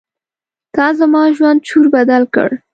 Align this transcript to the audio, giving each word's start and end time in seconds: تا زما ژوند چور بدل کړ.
تا 0.75 0.87
زما 0.99 1.21
ژوند 1.37 1.59
چور 1.67 1.85
بدل 1.95 2.23
کړ. 2.33 2.49